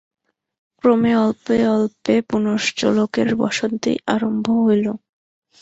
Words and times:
ক্রমে 0.83 1.13
অল্পে 1.17 1.57
অল্পে 1.75 2.15
পুনশ্চ 2.29 2.79
লোকের 2.97 3.29
বসতি 3.35 3.93
আরম্ভ 4.07 4.45
হইল। 4.61 4.85